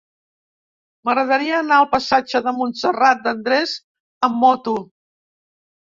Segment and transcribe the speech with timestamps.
[1.09, 3.79] M'agradaria anar al passatge de Montserrat de Andrés
[4.31, 4.79] amb moto.